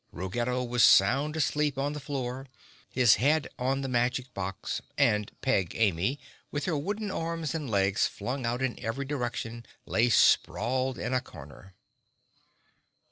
[0.11, 2.47] Ruggedo was sound asleep on the floor,
[2.89, 8.07] his head on the magic box, and Peg Amy, with her wooden arms and legs
[8.07, 11.75] flung out in every direction, lay sprawled in a corner.